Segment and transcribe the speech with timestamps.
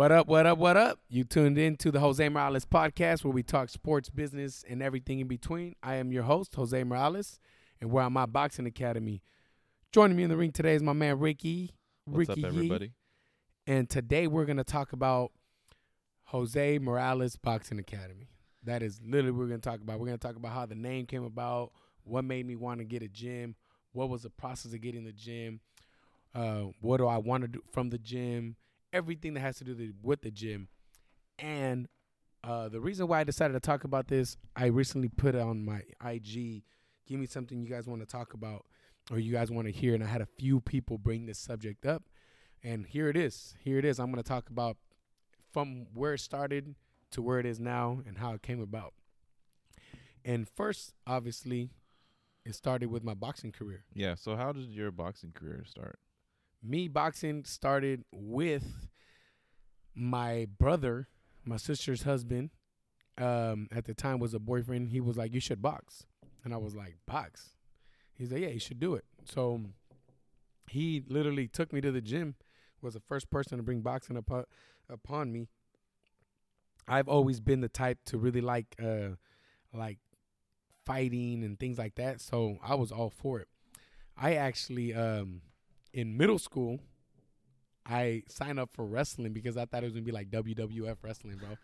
[0.00, 0.98] What up, what up, what up?
[1.10, 5.20] You tuned in to the Jose Morales podcast where we talk sports, business, and everything
[5.20, 5.76] in between.
[5.82, 7.38] I am your host, Jose Morales,
[7.82, 9.20] and we're at my boxing academy.
[9.92, 11.74] Joining me in the ring today is my man Ricky.
[12.06, 12.56] What's Ricky up, Yee.
[12.56, 12.92] everybody?
[13.66, 15.32] And today we're going to talk about
[16.28, 18.30] Jose Morales Boxing Academy.
[18.64, 20.00] That is literally what we're going to talk about.
[20.00, 21.72] We're going to talk about how the name came about,
[22.04, 23.54] what made me want to get a gym,
[23.92, 25.60] what was the process of getting the gym,
[26.34, 28.56] uh, what do I want to do from the gym,
[28.92, 30.68] everything that has to do with the gym.
[31.38, 31.88] And
[32.42, 35.82] uh, the reason why I decided to talk about this, I recently put on my
[36.04, 36.62] IG.
[37.06, 38.64] Give me something you guys want to talk about
[39.10, 39.94] or you guys want to hear.
[39.94, 42.04] And I had a few people bring this subject up.
[42.62, 43.54] And here it is.
[43.62, 43.98] Here it is.
[43.98, 44.76] I'm going to talk about
[45.52, 46.74] from where it started
[47.12, 48.94] to where it is now and how it came about.
[50.24, 51.70] And first, obviously,
[52.44, 53.84] it started with my boxing career.
[53.94, 54.14] Yeah.
[54.14, 55.98] So, how did your boxing career start?
[56.62, 58.88] Me boxing started with
[59.94, 61.08] my brother,
[61.44, 62.50] my sister's husband.
[63.18, 64.88] Um, at the time was a boyfriend.
[64.88, 66.06] He was like, "You should box,"
[66.44, 67.50] and I was like, "Box?"
[68.14, 69.60] He's like, "Yeah, you should do it." So
[70.70, 72.36] he literally took me to the gym.
[72.80, 74.44] Was the first person to bring boxing upon
[74.88, 75.48] upon me.
[76.88, 79.16] I've always been the type to really like uh
[79.72, 79.98] like
[80.86, 82.20] fighting and things like that.
[82.20, 83.48] So I was all for it.
[84.16, 85.42] I actually um
[85.92, 86.80] in middle school
[87.86, 91.38] I signed up for wrestling because I thought it was gonna be like WWF wrestling,
[91.38, 91.56] bro.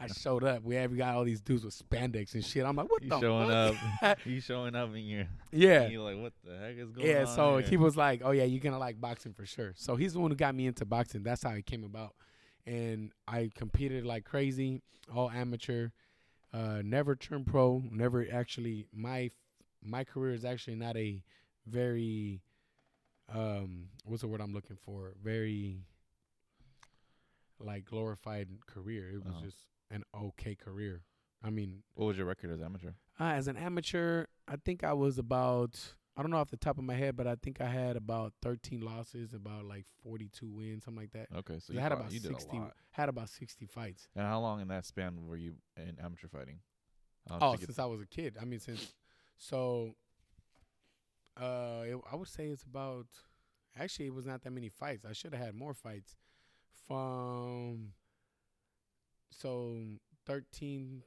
[0.00, 0.62] I showed up.
[0.64, 2.64] We have got all these dudes with spandex and shit.
[2.64, 4.26] I'm like, what You the showing fuck?
[4.26, 5.88] You showing up in your yeah.
[5.88, 7.26] you're like, what the heck is going Yeah, on?
[7.26, 7.68] so here?
[7.68, 10.30] he was like, "Oh yeah, you're gonna like boxing for sure." So he's the one
[10.30, 11.22] who got me into boxing.
[11.22, 12.14] That's how it came about,
[12.66, 14.80] and I competed like crazy,
[15.14, 15.90] all amateur,
[16.52, 17.82] uh, never turned pro.
[17.90, 19.30] Never actually my
[19.82, 21.22] my career is actually not a
[21.66, 22.40] very
[23.28, 25.12] um what's the word I'm looking for?
[25.22, 25.84] Very
[27.58, 29.10] like glorified career.
[29.10, 29.44] It was Uh-huh.
[29.44, 29.58] just
[29.90, 31.04] an okay career.
[31.42, 32.92] I mean, what was your record as amateur?
[33.20, 36.76] uh, as an amateur, I think I was about I don't know off the top
[36.76, 40.84] of my head, but I think I had about 13 losses, about like 42 wins,
[40.84, 41.28] something like that.
[41.34, 42.60] Okay, so I you had about you 60
[42.90, 44.08] had about 60 fights.
[44.14, 46.60] And how long in that span were you in amateur fighting?
[47.30, 48.36] Oh, since I was a kid.
[48.40, 48.92] I mean since
[49.38, 49.94] so
[51.40, 53.06] uh it, I would say it's about
[53.78, 55.04] actually it was not that many fights.
[55.08, 56.16] I should have had more fights
[56.86, 57.92] from
[59.30, 59.76] so
[60.26, 61.02] 13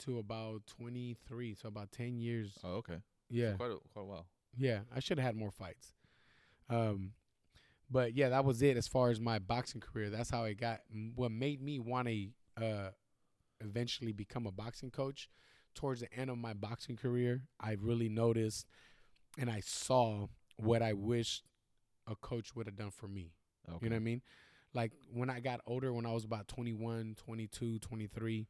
[0.00, 2.56] to about 23, so about 10 years.
[2.62, 2.98] oh, okay.
[3.28, 3.52] yeah.
[3.52, 4.26] Quite a, quite a while.
[4.56, 5.94] Yeah, I should have had more fights.
[6.70, 7.12] Um,
[7.90, 10.10] but yeah, that was it as far as my boxing career.
[10.10, 10.80] That's how it got.
[11.14, 12.28] What made me want to
[12.62, 12.90] uh,
[13.60, 15.28] eventually become a boxing coach.
[15.74, 18.66] Towards the end of my boxing career, I really noticed
[19.38, 20.26] and I saw
[20.56, 21.44] what I wished
[22.06, 23.32] a coach would have done for me.
[23.68, 23.78] Okay.
[23.82, 24.22] You know what I mean?
[24.74, 28.48] Like when I got older, when I was about 21, 22, 23,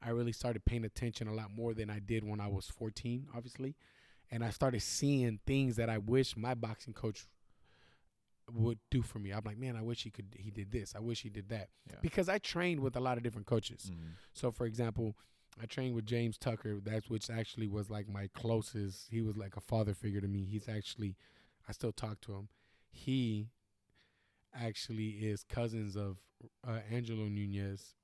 [0.00, 3.28] I really started paying attention a lot more than I did when I was 14,
[3.34, 3.76] obviously.
[4.30, 7.26] And I started seeing things that I wish my boxing coach
[8.52, 9.30] would do for me.
[9.30, 10.94] I'm like, man, I wish he could he did this.
[10.96, 11.68] I wish he did that.
[11.88, 11.96] Yeah.
[12.02, 13.90] Because I trained with a lot of different coaches.
[13.92, 14.12] Mhm.
[14.32, 15.16] So for example,
[15.60, 19.08] I trained with James Tucker, that's which actually was like my closest.
[19.10, 20.44] He was like a father figure to me.
[20.44, 21.16] He's actually
[21.68, 22.48] I still talk to him.
[22.90, 23.48] He
[24.54, 26.18] actually is cousins of
[26.66, 27.94] uh, Angelo Nunez.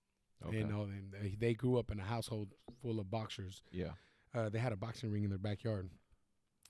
[0.46, 0.60] Okay.
[0.60, 3.62] And they- they grew up in a household full of boxers.
[3.72, 3.92] yeah.
[4.34, 5.88] Uh, they had a boxing ring in their backyard.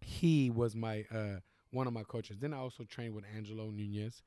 [0.00, 1.40] He was my uh,
[1.72, 2.38] one of my coaches.
[2.38, 4.22] Then I also trained with Angelo Nunez,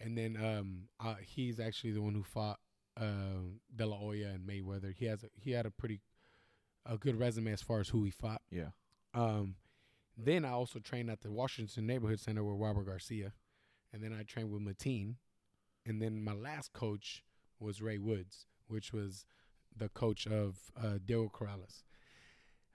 [0.00, 2.58] and then um, uh, he's actually the one who fought
[3.00, 3.42] uh,
[3.74, 4.94] De La Hoya and Mayweather.
[4.94, 6.00] He has a, he had a pretty
[6.84, 8.42] a good resume as far as who he fought.
[8.50, 8.70] Yeah.
[9.14, 9.56] Um,
[10.16, 13.32] then I also trained at the Washington Neighborhood Center with Robert Garcia,
[13.92, 15.16] and then I trained with Mateen,
[15.84, 17.22] and then my last coach
[17.58, 19.26] was Ray Woods, which was
[19.76, 21.82] the coach of uh, Diego Corrales,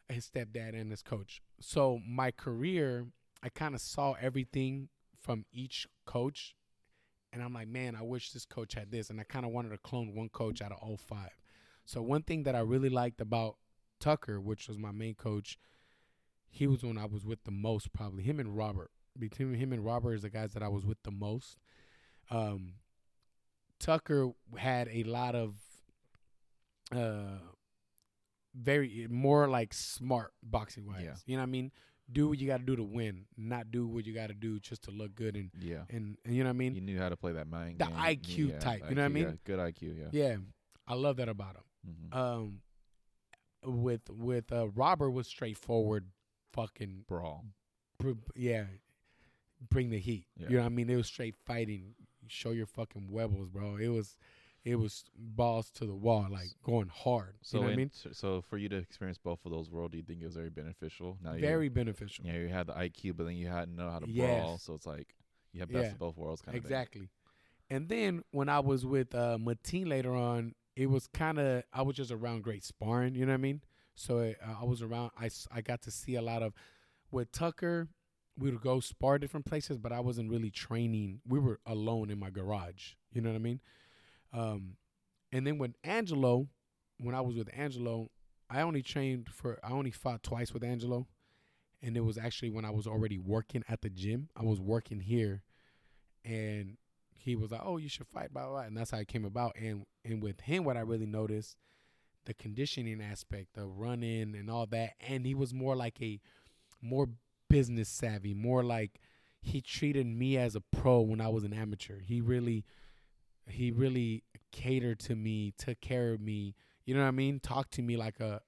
[0.09, 1.41] his stepdad and his coach.
[1.59, 3.07] So my career,
[3.41, 4.89] I kind of saw everything
[5.19, 6.55] from each coach,
[7.33, 9.69] and I'm like, man, I wish this coach had this, and I kind of wanted
[9.69, 11.31] to clone one coach out of all five.
[11.85, 13.55] So one thing that I really liked about
[13.99, 15.57] Tucker, which was my main coach,
[16.49, 18.23] he was one I was with the most probably.
[18.23, 18.91] Him and Robert.
[19.17, 21.57] Between him and Robert is the guys that I was with the most.
[22.29, 22.75] Um,
[23.79, 25.55] Tucker had a lot of
[26.95, 27.39] uh
[28.53, 31.03] very more like smart boxing wise.
[31.03, 31.13] Yeah.
[31.25, 31.71] You know what I mean?
[32.11, 34.59] Do what you got to do to win, not do what you got to do
[34.59, 35.83] just to look good and, Yeah.
[35.89, 36.75] and and you know what I mean?
[36.75, 37.95] you knew how to play that mind The game.
[37.95, 39.39] IQ Yeah, type, the you know what I IQ, yeah, mean?
[39.45, 40.07] Good IQ, yeah.
[40.29, 40.37] Yeah,
[40.87, 41.63] I love that about him.
[42.11, 42.61] hmm Um,
[43.63, 46.07] with with uh, Robert was straightforward,
[46.53, 47.45] fucking Brawl.
[47.99, 48.65] br- yeah,
[49.69, 50.25] bring the heat.
[50.35, 50.47] Yeah.
[50.49, 50.89] You know what I mean?
[50.89, 51.93] It was straight fighting,
[52.27, 53.77] show your fucking huevos, bro.
[53.77, 54.17] It was,
[54.63, 57.35] it was balls to the wall, like going hard.
[57.41, 57.91] So you know what I mean?
[58.11, 60.49] so- for you to experience both of those worlds, do you think it was very
[60.49, 61.17] beneficial?
[61.23, 62.25] Now Very beneficial.
[62.25, 64.41] yeah, you had the IQ, but then you had to know how to Yes.
[64.43, 64.57] brawl.
[64.59, 65.15] So it's like
[65.51, 65.91] you have best Yeah.
[65.93, 67.09] of both worlds, kind of Exactly.
[67.69, 71.81] And then when I was with uh, Mateen later on, it was kind of I
[71.81, 73.15] was just around great sparring.
[73.15, 73.61] You know what I mean?
[73.95, 75.11] So uh, I was around.
[75.17, 76.53] I I got to see a lot of
[77.11, 77.87] with Tucker.
[78.37, 81.21] We would go spar different places, but I wasn't really training.
[81.27, 82.93] We were alone in my garage.
[83.11, 83.59] You know what I mean?
[84.33, 84.77] Um,
[85.31, 86.47] and then with Angelo,
[86.99, 88.09] when I was with Angelo,
[88.49, 91.07] I only trained for I only fought twice with Angelo,
[91.81, 94.29] and it was actually when I was already working at the gym.
[94.35, 95.43] I was working here,
[96.25, 96.77] and
[97.13, 99.55] he was like, "Oh, you should fight," blah blah, and that's how it came about.
[99.55, 101.55] And and with him, what I really noticed,
[102.25, 106.19] the conditioning aspect, the running and all that, and he was more like a
[106.81, 107.09] more
[107.49, 108.99] business savvy, more like
[109.41, 111.99] he treated me as a pro when I was an amateur.
[111.99, 112.65] He really
[113.47, 116.55] he really catered to me, took care of me.
[116.85, 117.39] You know what I mean?
[117.39, 118.41] Talked to me like a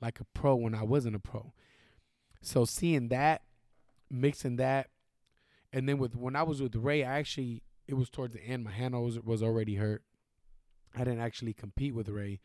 [0.00, 1.52] like a pro when I wasn't a pro.
[2.42, 3.42] So seeing that,
[4.10, 4.88] mixing that,
[5.72, 8.64] and then with when I was with Ray, I actually it was towards the end.
[8.64, 10.02] My hand was was already hurt.
[10.94, 12.40] I didn't actually compete with Ray.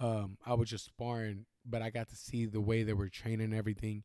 [0.00, 3.54] Um, I was just sparring, but I got to see the way they were training
[3.54, 4.02] everything.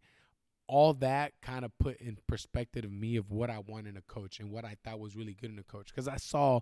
[0.67, 4.01] All that kind of put in perspective of me of what I want in a
[4.01, 5.87] coach and what I thought was really good in a coach.
[5.87, 6.59] Because I saw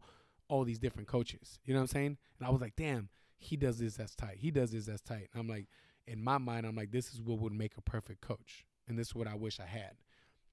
[0.50, 1.60] all these different coaches.
[1.66, 2.18] You know what I'm saying?
[2.40, 4.38] And I was like, damn, he does this that's tight.
[4.40, 5.30] He does this that's tight.
[5.34, 5.68] And I'm like,
[6.06, 8.66] in my mind, I'm like, this is what would make a perfect coach.
[8.88, 9.94] And this is what I wish I had.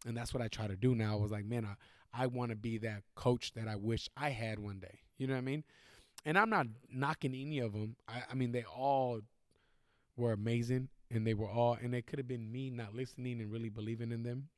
[0.06, 1.12] And that's what I try to do now.
[1.12, 4.30] I was like, man, I, I want to be that coach that I wish I
[4.30, 5.00] had one day.
[5.16, 5.64] You know what I mean?
[6.24, 7.96] And I'm not knocking any of them.
[8.08, 9.20] I, I mean, they all
[10.16, 13.50] were amazing, and they were all, and it could have been me not listening and
[13.50, 14.48] really believing in them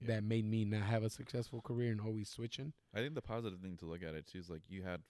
[0.00, 0.14] Yeah.
[0.14, 2.72] that made me not have a successful career and always switching.
[2.94, 5.02] I think the positive thing to look at it too is like you had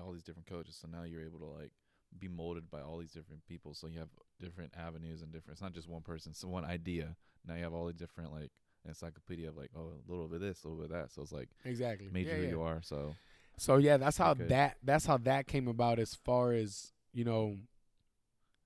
[0.00, 1.72] all these different coaches, so now you're able to like
[2.18, 3.74] be molded by all these different people.
[3.74, 4.08] So you have
[4.40, 5.54] different avenues and different.
[5.54, 7.16] It's not just one person, so one idea.
[7.46, 8.50] Now you have all the different like
[8.86, 11.10] encyclopedia of like oh a little bit this, a little bit that.
[11.12, 12.08] So it's like Exactly.
[12.12, 12.50] made Yeah, you who yeah.
[12.50, 12.80] you are.
[12.82, 13.14] So
[13.58, 14.44] So yeah, that's how Okay.
[14.48, 17.56] that that's how that came about as far as, you know,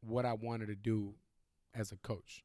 [0.03, 1.15] what I wanted to do
[1.75, 2.43] as a coach.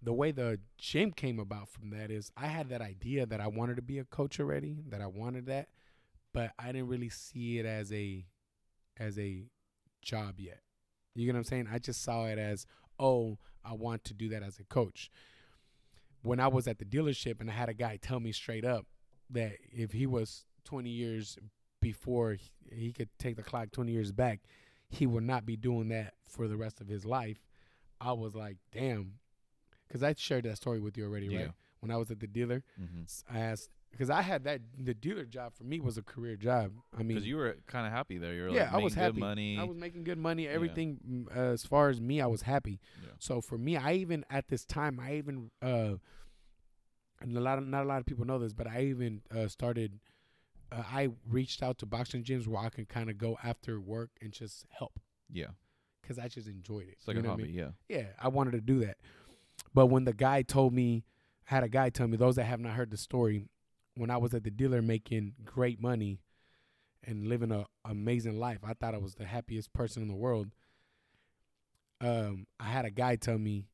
[0.00, 3.48] The way the gym came about from that is I had that idea that I
[3.48, 5.68] wanted to be a coach already, that I wanted that,
[6.32, 8.24] but I didn't really see it as a
[8.96, 9.44] as a
[10.02, 10.60] job yet.
[11.14, 11.68] You get what I'm saying?
[11.72, 12.66] I just saw it as,
[12.98, 15.10] oh, I want to do that as a coach.
[16.22, 18.86] When I was at the dealership and I had a guy tell me straight up
[19.30, 21.38] that if he was 20 years
[21.80, 24.40] before he- he could take the clock 20 years back,
[24.88, 27.46] he would not be doing that for the rest of his life.
[28.00, 29.18] I was like, damn.
[29.88, 31.50] Because I shared that story with you already, right?
[31.80, 33.02] When I was at the dealer, mm-hmm.
[33.34, 36.72] I asked, because I had that, the dealer job for me was a career job.
[36.92, 38.34] I mean, because you were kind of happy there.
[38.34, 39.14] You were yeah, like I was making happy.
[39.14, 39.58] good money.
[39.58, 40.48] I was making good money.
[40.48, 42.80] Everything, mm, uh, as far as me, I was happy.
[43.02, 43.12] yeah.
[43.18, 45.94] So for me, I even at this time, I even uh,
[47.20, 49.48] and a lot of not a lot of people know this, but I even uh,
[49.48, 50.00] started.
[50.70, 54.10] Uh, I reached out to boxing gyms where I can kind of go after work
[54.20, 55.00] and just help
[55.32, 55.46] yeah,
[56.02, 56.96] because I just enjoyed it.
[56.98, 57.44] it's like you a know I hobby.
[57.44, 57.54] mean?
[57.54, 58.98] Yeah, Yeah, I wanted to do that.
[59.74, 61.04] But when the guy told me,
[61.44, 63.48] had a guy tell me, those that have not heard the story,
[63.94, 66.20] when I was at the dealer making great money
[67.04, 70.48] and living a amazing life, I thought I was the happiest person in the world.
[72.00, 73.66] Um, I had a guy tell me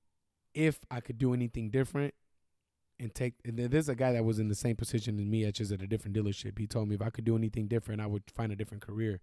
[0.55, 2.15] if I could do anything different
[2.99, 3.35] and take.
[3.45, 5.87] And there's a guy that was in the same position as me, just at a
[5.87, 6.59] different dealership.
[6.59, 9.21] He told me if I could do anything different, I would find a different career.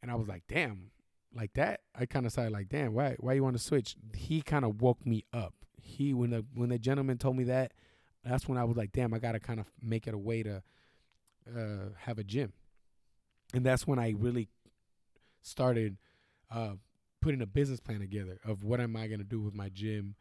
[0.00, 0.90] And I was like, damn,
[1.34, 1.80] like that.
[1.94, 3.96] I kind of started like, damn, why why you want to switch?
[4.14, 5.54] He kind of woke me up.
[5.80, 7.72] He when the when the gentleman told me that,
[8.24, 10.62] that's when I was like, damn, I gotta kind of make it a way to
[11.48, 12.52] uh, have a gym.
[13.52, 14.48] And that's when I really
[15.42, 15.96] started
[16.50, 16.74] uh,
[17.20, 20.16] putting a business plan together of what am I gonna do with my gym.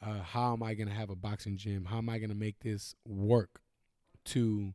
[0.00, 1.86] Uh, how am I gonna have a boxing gym?
[1.86, 3.60] How am I gonna make this work
[4.26, 4.74] to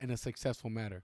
[0.00, 1.02] in a successful manner?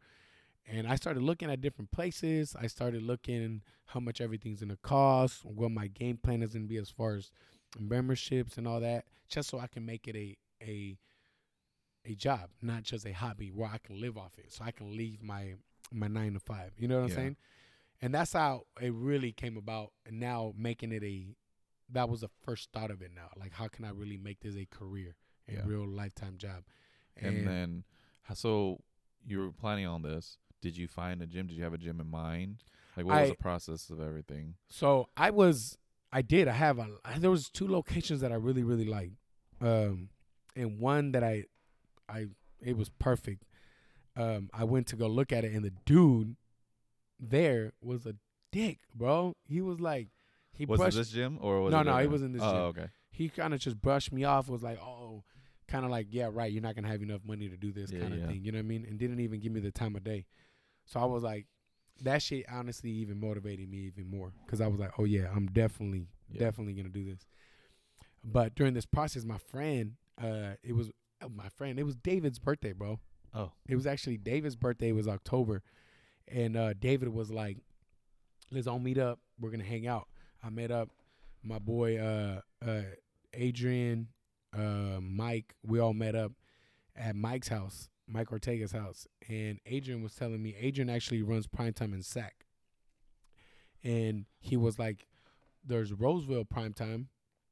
[0.71, 2.55] And I started looking at different places.
[2.61, 6.77] I started looking how much everything's gonna cost, what my game plan is gonna be
[6.77, 7.31] as far as
[7.79, 10.99] memberships and all that, just so I can make it a a
[12.05, 14.53] a job, not just a hobby where I can live off it.
[14.53, 15.55] So I can leave my
[15.91, 16.73] my nine to five.
[16.79, 17.15] You know what I'm Yeah.
[17.15, 17.37] saying?
[18.01, 19.93] And that's how it really came about.
[20.07, 21.35] And now making it a
[21.91, 23.31] that was the first thought of it now.
[23.37, 25.17] Like how can I really make this a career,
[25.49, 25.63] a Yeah.
[25.65, 26.65] real lifetime job?
[27.21, 27.85] and, then
[28.31, 28.79] h- so
[29.27, 30.39] you were planning on this.
[30.61, 31.47] Did you find a gym?
[31.47, 32.65] Did you have a gym in mind?
[32.97, 34.55] Like what was the process of everything?
[34.69, 35.79] So I was,
[36.13, 36.49] I did.
[36.49, 36.89] I have a.
[37.19, 39.15] There was two locations that I really, really liked,
[39.61, 40.09] um,
[40.57, 41.45] and one that I,
[42.09, 42.27] I,
[42.61, 43.45] it was perfect.
[44.17, 46.35] um, I went to go look at it, and the dude
[47.21, 48.15] there was a
[48.53, 49.37] dick, bro.
[49.45, 50.09] He was like,
[50.53, 50.97] he Was brushed.
[50.97, 52.83] this gym or was No, no, he wasn't this oh, gym.
[52.83, 52.89] okay.
[53.11, 54.49] he kind of just brushed me off.
[54.49, 55.23] Was like, oh,
[55.69, 56.51] kind of like, yeah, right.
[56.51, 58.27] You're not gonna have enough money to do this Yeah, kind of yeah.
[58.27, 58.45] thing.
[58.45, 58.85] You know what I mean?
[58.89, 60.27] And didn't even give me the time of day.
[60.89, 61.47] So I was like,
[62.03, 65.47] that shit honestly even motivated me even more because I was like, oh yeah, I'm
[65.47, 66.41] definitely, Yeah.
[66.41, 67.21] definitely gonna do this.
[68.25, 70.91] But during this process, my friend, uh, it was
[71.21, 71.79] uh, my friend.
[71.79, 72.99] It was David's birthday, bro.
[73.35, 74.89] Oh, It was actually David's birthday.
[74.89, 75.63] It was October,
[76.27, 77.59] and uh, David was like,
[78.51, 79.19] "Let's all meet up.
[79.39, 80.09] We're gonna hang out."
[80.43, 80.89] I met up
[81.43, 82.83] my boy uh, uh,
[83.35, 84.09] Adrian,
[84.57, 85.55] uh, Mike.
[85.65, 86.33] We all met up
[86.97, 91.93] at Mike's house, Mike Ortega's house, and Adrian was telling me Adrian actually runs primetime
[91.93, 92.47] in SAC,
[93.85, 95.07] and he was like,
[95.65, 97.07] "There's Roseville primetime,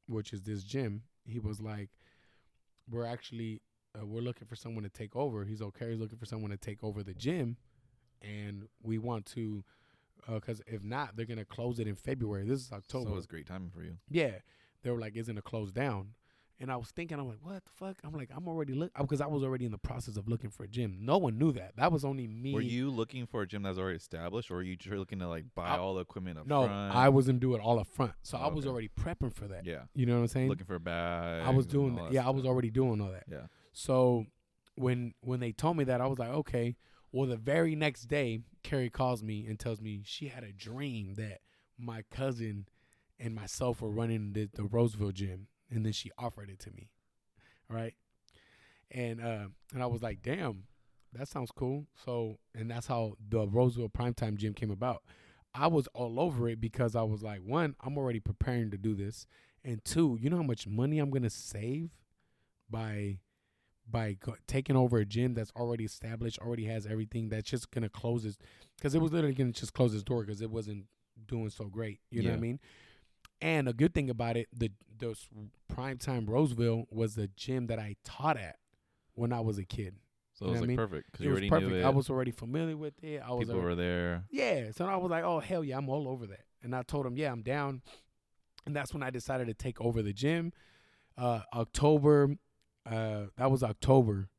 [0.07, 1.89] which is this gym." He was like,
[2.89, 3.61] "We're actually."
[3.99, 5.43] uh, we're looking for someone to take over.
[5.45, 5.89] He's okay.
[5.91, 7.57] He's looking for someone to take over the gym,
[8.21, 9.63] and we want to,
[10.29, 12.45] because if not, they're gonna close it in February.
[12.45, 13.05] This is October.
[13.05, 13.97] so it was great timing for you.
[14.09, 14.33] yeah,
[14.83, 16.13] they were like, "Isn't it closed down?"
[16.59, 19.21] And I was thinking, I'm like, "What the fuck?" I'm like, "I'm already look," because
[19.21, 20.97] I was already in the process of looking for a gym.
[21.01, 21.75] No one knew that.
[21.75, 22.51] That was only me.
[22.53, 25.27] Were you looking for a gym that's already established, or were you tr- looking to
[25.27, 26.95] like buy I- all the equipment up no, front?
[26.95, 28.71] I wasn't doing it all up front, so I oh, was Okay.
[28.71, 29.65] already prepping for that.
[29.65, 30.49] yeah, You know what I'm saying?
[30.49, 31.45] looking for a bag.
[31.45, 32.11] I was doing, that.
[32.11, 33.25] yeah, I was already doing all that.
[33.29, 33.47] Yeah.
[33.73, 34.25] So
[34.75, 36.75] when when they told me that, I was like, okay.
[37.11, 41.13] Well, the very next day, Carrie calls me and tells me she had a dream
[41.15, 41.39] that
[41.77, 42.67] my cousin
[43.19, 46.89] and myself were running the, the Roseville gym, and then she offered it to me,
[47.69, 47.93] right?
[48.91, 50.63] And uh, and I was like, damn,
[51.13, 51.85] that sounds cool.
[52.05, 55.03] So and that's how the Roseville Primetime Gym came about.
[55.53, 58.95] I was all over it because I was like, one, I'm already preparing to do
[58.95, 59.25] this,
[59.63, 61.89] and two, you know how much money I'm gonna save
[62.69, 63.19] by
[63.89, 67.29] by go- taking over a gym that's already established, already has everything.
[67.29, 68.37] That's just gonna close its
[68.77, 70.85] because it was literally gonna just close its door because it wasn't
[71.27, 71.99] doing so great.
[72.11, 72.59] You know what I mean?
[73.41, 75.27] And a good thing about it, the those
[75.71, 78.57] primetime Roseville was the gym that I taught at
[79.13, 79.95] when I was a kid.
[80.33, 80.77] So You it was like mean?
[80.77, 81.69] perfect because It you already perfect.
[81.71, 81.83] knew it.
[81.85, 83.21] I was already familiar with it.
[83.23, 84.23] I was people already, were there.
[84.31, 84.71] yeah.
[84.75, 86.45] So I was like, oh hell yeah, I'm all over that.
[86.63, 87.81] And I told him, yeah, I'm down.
[88.65, 90.51] And that's when I decided to take over the gym.
[91.17, 92.35] Uh, October,
[92.85, 94.29] uh, that was October,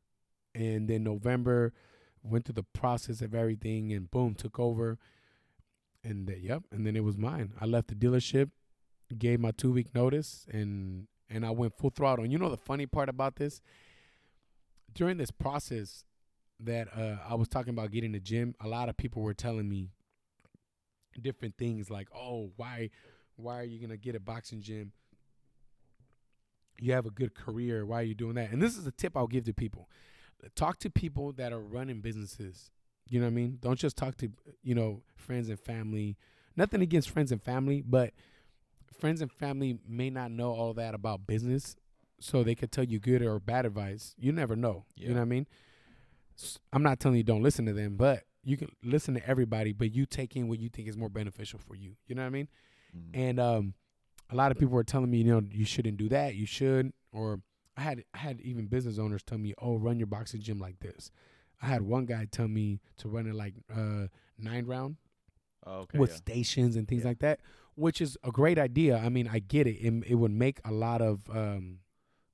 [0.54, 1.72] and then November
[2.22, 4.98] went through the process of everything, and boom, took over.
[6.04, 7.52] And uh, yep, and then it was mine.
[7.60, 8.50] I left the dealership,
[9.16, 12.24] gave my two week notice, and and I went full throttle.
[12.24, 13.60] And you know the funny part about this?
[14.94, 16.04] During this process
[16.60, 19.68] that uh, I was talking about getting the gym, a lot of people were telling
[19.68, 19.90] me
[21.20, 22.90] different things like, "Oh, why,
[23.36, 24.92] why are you gonna get a boxing gym?
[26.80, 27.84] You have a good career.
[27.84, 29.88] Why are you doing that?" And this is a tip I'll give to people:
[30.54, 32.70] talk to people that are running businesses.
[33.08, 33.58] You know what I mean?
[33.60, 34.30] Don't just talk to
[34.62, 36.16] you know friends and family.
[36.56, 38.12] Nothing against friends and family, but
[38.98, 41.76] friends and family may not know all that about business,
[42.20, 44.14] so they could tell you good or bad advice.
[44.18, 44.84] You never know.
[44.96, 45.46] You know what I mean?
[46.72, 49.92] I'm not telling you don't listen to them, but you can listen to everybody, but
[49.94, 51.96] you take in what you think is more beneficial for you.
[52.06, 52.48] You know what I mean?
[52.96, 53.10] Mhm.
[53.14, 53.74] And um,
[54.30, 56.34] a lot of people were telling me, you know, you shouldn't do that.
[56.34, 56.92] You should.
[57.12, 57.40] Or
[57.76, 60.78] I had I had even business owners tell me, oh, run your boxing gym like
[60.80, 61.10] this.
[61.60, 64.06] I had one guy tell me to run it like uh,
[64.38, 64.96] nine round
[65.66, 65.98] Oh, okay.
[65.98, 66.16] with yeah.
[66.16, 67.08] stations and things Yeah.
[67.08, 67.40] like that,
[67.78, 68.98] which is a great idea.
[68.98, 69.76] I mean, I get it.
[69.76, 71.78] It, it would make a lot of um,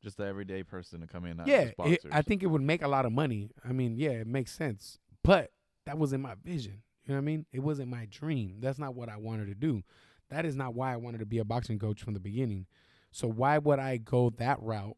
[0.03, 1.41] Just the everyday person to come in.
[1.47, 1.71] Yeah.
[1.85, 2.05] It.
[2.11, 3.51] I think it would make a lot of money.
[3.69, 4.99] I mean, yeah, it makes sense.
[5.23, 5.51] But
[5.87, 6.83] that wasn't my vision.
[7.05, 7.47] You know what I mean?
[7.53, 8.57] It wasn't my dream.
[8.61, 9.83] That's not what I wanted to do.
[10.31, 12.67] That is not why I wanted to be a boxing coach from the beginning.
[13.13, 14.97] So why would I go that route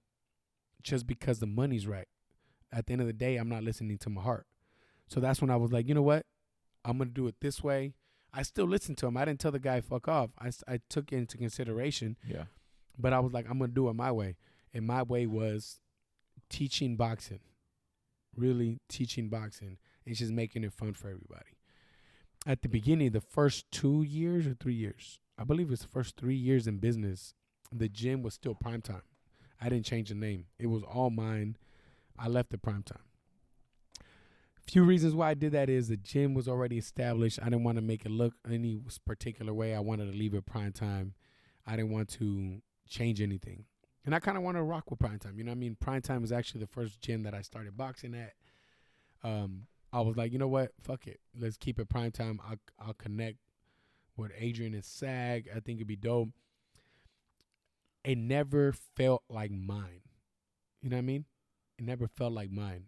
[0.83, 2.07] just because the money's right?
[2.73, 4.47] At the end of the day, I'm not listening to my heart.
[5.09, 6.25] So that's when I was like, you know what?
[6.85, 7.95] I'm gonna do it this way.
[8.39, 9.17] I still listened to him.
[9.17, 10.31] I didn't tell the guy fuck off.
[10.39, 12.45] I, I took it into consideration, Yeah.
[12.99, 14.37] but I was like, I'm gonna do it my way.
[14.75, 15.81] And my way was
[16.51, 17.41] teaching boxing,
[18.37, 21.57] really teaching boxing, and just making it fun for everybody.
[22.47, 26.17] At the beginning, the first two years or three years, I believe it's the first
[26.17, 27.35] three years in business,
[27.73, 29.03] the gym was still prime time.
[29.61, 30.45] I didn't change the name.
[30.59, 31.57] It was all mine.
[32.19, 33.01] I left the prime time.
[34.67, 37.39] Few reasons why I did that is the gym was already established.
[37.41, 39.75] I didn't want to make it look any particular way.
[39.75, 41.15] I wanted to leave it prime time.
[41.65, 43.65] I didn't want to change anything.
[44.05, 45.39] And I kind of want to rock with prime time.
[45.39, 45.77] You know what I mean?
[45.79, 48.35] Prime time was actually the first gym that I started boxing at.
[49.23, 50.73] Um, I was like, you know what?
[50.83, 51.21] Fuck it.
[51.39, 52.41] Let's keep it prime time.
[52.49, 53.39] I'll, I'll connect
[54.17, 55.45] with Adrian and SAC.
[55.55, 56.29] I think it'd be dope.
[58.05, 60.03] It never felt like mine.
[60.83, 61.25] You know what I mean?
[61.79, 62.85] It never felt like mine.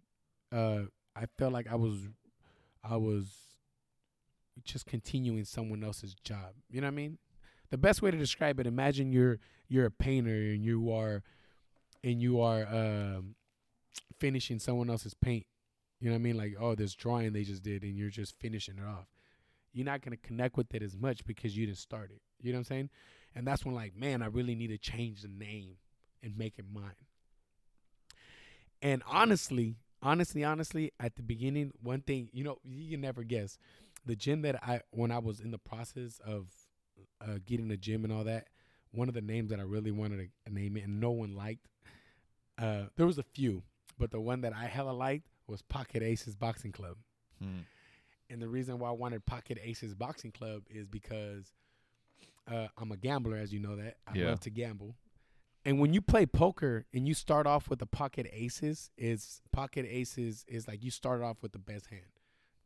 [0.53, 0.83] Uh,
[1.19, 1.99] I felt like I was
[2.85, 3.27] I was
[4.65, 6.55] just continuing someone else's job.
[6.71, 7.19] You know what I mean?
[7.71, 11.23] The best way to describe it, imagine you're you're a painter and you are
[12.05, 13.35] and you are um
[14.19, 15.47] finishing someone else's paint.
[16.01, 16.37] You know what I mean?
[16.37, 19.07] Like, oh, this drawing they just did and you're just finishing it off.
[19.73, 22.23] You're not gonna connect with it as much because you didn't start it.
[22.41, 22.91] You know what I'm saying?
[23.35, 25.77] And that's when like, man, I really need to change the name
[26.23, 26.93] and make it mine.
[28.81, 33.59] And honestly, honestly, honestly, at the beginning, one thing, you know, you can never guess.
[34.07, 36.47] The gym that I when I was in the process of
[37.21, 38.49] uh, getting a gym and all that,
[38.93, 41.67] one of the names that I really wanted to name it and no one liked.
[42.57, 43.63] Uh, there was a few,
[43.99, 46.97] but the one that I hella liked was Pocket Aces Boxing Club.
[47.41, 47.61] Hmm.
[48.31, 51.53] And the reason why I wanted Pocket Aces Boxing Club is because
[52.51, 53.97] uh, I'm a gambler, as you know that.
[54.07, 54.27] I Yeah.
[54.31, 54.95] love to gamble.
[55.69, 59.85] And when you play poker and you start off with the pocket aces, is pocket
[59.87, 62.07] aces is like you start off with the best hand.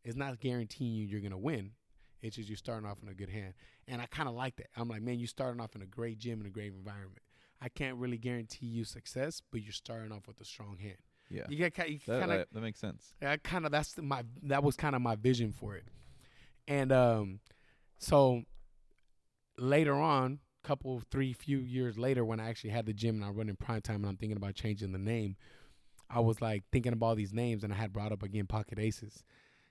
[0.05, 1.73] It's not guaranteeing you you're gonna win.
[2.21, 3.55] It's just you're starting off in a good hand.
[3.89, 4.69] And I kind of like that.
[4.77, 7.23] I'm like, man, you're starting off in a great gym and a great environment.
[7.61, 10.99] I can't really guarantee you success, but you're starting off with a strong hand.
[11.29, 11.47] Yeah.
[11.49, 13.15] You get you That, kind of that, that makes sense.
[13.21, 15.89] I kind of that's the- my that was kind of my vision for it,
[16.69, 17.41] and um,
[17.99, 18.45] so
[19.59, 23.29] later on, couple three few years later, when I actually had the gym and I
[23.31, 25.37] run in prime time, and I'm thinking about changing the name,
[26.09, 28.79] I was like thinking about all these names, and I had brought up again Pocket
[28.79, 29.25] Aces,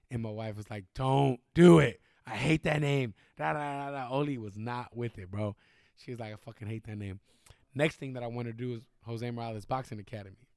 [0.09, 2.01] and my wife was like, "Don't do it.
[2.25, 4.09] I hate that name." Da da da da.
[4.09, 5.55] Oli was not with it, bro.
[5.97, 7.19] She was like, "I fucking hate that name."
[7.73, 10.47] Next thing that I want to do is Jose Morales Boxing Academy.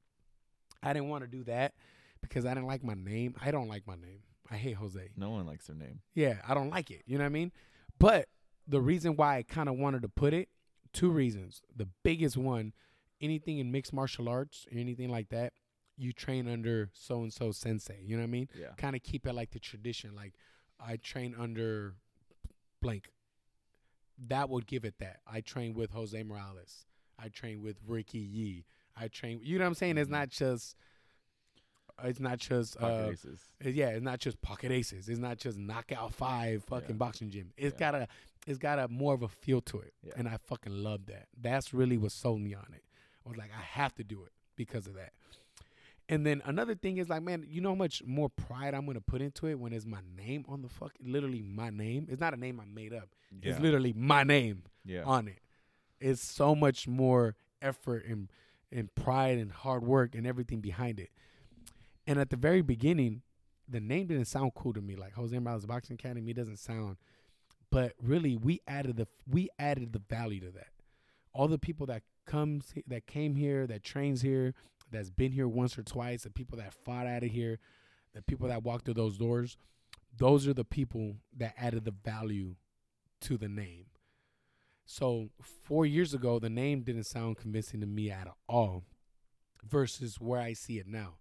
[0.83, 1.75] I didn't want to do that
[2.21, 3.35] because I didn't like my name.
[3.41, 4.23] I don't like my name.
[4.51, 5.11] I hate Jose.
[5.17, 6.01] No one likes their name.
[6.15, 7.03] Yeah, I don't like it.
[7.07, 7.53] You know what I mean?
[7.99, 8.29] But
[8.67, 10.49] the reason why I kind of wanted to put it,
[10.93, 11.63] two reasons.
[11.75, 12.73] The biggest one,
[13.21, 15.53] anything in mixed martial arts or anything like that,
[15.97, 18.01] you train under so and so sensei.
[18.03, 18.49] You know what I mean?
[18.59, 18.69] Yeah.
[18.77, 20.15] Kind of keep it like the tradition.
[20.17, 20.35] Like
[20.81, 21.95] I train under
[22.81, 23.11] blank.
[24.29, 25.21] That would give it that.
[25.27, 26.87] I train with Jose Morales.
[27.19, 28.65] I train with Ricky Yee.
[28.97, 29.41] I train.
[29.43, 29.99] You know what I'm saying?
[29.99, 30.13] It's Mhm.
[30.13, 30.77] not just.
[32.03, 32.77] It's not just.
[32.79, 33.41] Pocket uh, aces.
[33.65, 35.09] uh, Yeah, it's not just pocket aces.
[35.09, 36.97] It's not just knockout five fucking Yeah.
[36.97, 37.53] boxing gym.
[37.57, 37.79] It's Yeah.
[37.79, 38.09] got a
[38.47, 39.95] it's got a more of a feel to it.
[40.03, 40.13] Yeah.
[40.17, 41.29] And I fucking love that.
[41.41, 42.85] That's really what sold me on it.
[43.25, 45.13] I was like, I have to do it because of that.
[46.09, 49.01] And then another thing is like, man, you know how much more pride I'm gonna
[49.01, 52.07] put into it when it's my name on the fucking literally my name.
[52.11, 53.09] It's not a name I made up.
[53.43, 53.53] Yeah.
[53.53, 55.03] It's literally my name yeah.
[55.05, 55.39] on it.
[56.01, 58.29] It's so much more effort and
[58.71, 61.11] and pride and hard work and everything behind it.
[62.07, 63.23] And at the very beginning,
[63.67, 64.97] the name didn't sound cool to me.
[64.97, 66.97] Like Jose Morales Boxing Academy doesn't sound.
[67.75, 70.69] But really, we added the we added the value to that.
[71.33, 74.55] All the people that comes that came here, that trains here,
[74.93, 77.59] that's been here once or twice, the people that fought out of here,
[78.15, 79.57] the people that walked through those doors,
[80.17, 82.55] those are the people that added the value
[83.23, 83.87] to the name.
[84.87, 88.85] So four years ago, the name didn't sound convincing to me at all,
[89.69, 91.15] versus where I see it now.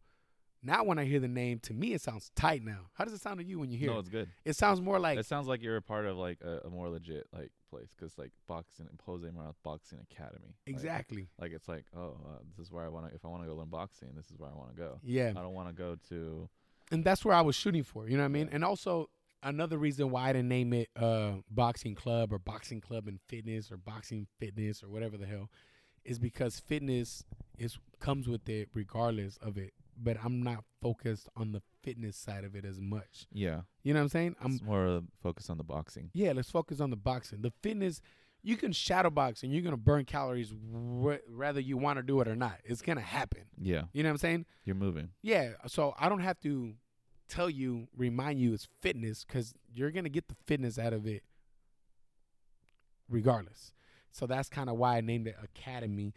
[0.63, 2.63] Now, when I hear the name, to me it sounds tight.
[2.63, 3.99] Now, how does it sound to you when you hear no, it?
[3.99, 4.30] it's good.
[4.45, 6.89] It sounds more like it sounds like you're a part of like a, a more
[6.89, 10.56] legit like place because like boxing Jose Morales Boxing Academy.
[10.65, 11.28] Like- exactly.
[11.39, 13.47] Like, it's like oh uh, this is where I want to if I want to
[13.47, 14.99] go learn boxing this is where I want to go.
[15.04, 16.49] Yeah, I don't want to go to
[16.91, 18.08] and that's where I was shooting for.
[18.08, 18.47] You know what I mean?
[18.47, 18.56] Yeah.
[18.56, 19.10] And also
[19.41, 23.71] another reason why I didn't name it uh, Boxing Club or Boxing Club and Fitness
[23.71, 25.49] or Boxing Fitness or whatever the hell
[26.06, 27.23] is because fitness
[27.58, 29.73] is comes with it regardless of it.
[30.04, 33.26] But I'm not focused on the fitness side of it as much.
[33.32, 33.62] yeah.
[33.84, 34.36] You know what I'm saying?
[34.42, 36.10] I'm it's more focused on the boxing.
[36.13, 36.32] yeah.
[36.34, 37.42] Let's focus on the boxing.
[37.42, 38.02] The fitness,
[38.42, 42.20] you can shadow box and you're gonna burn calories wh- whether you want to do
[42.22, 42.60] it or not.
[42.66, 43.44] It's gonna happen.
[43.58, 44.46] Yeah, You know what I'm saying?
[44.66, 45.10] you're moving.
[45.22, 46.74] Yeah, so I don't have to
[47.30, 51.24] tell you, remind you it's fitness because you're gonna get the fitness out of it
[53.10, 53.74] regardless.
[54.12, 56.13] So that's kind of why I named it Academy,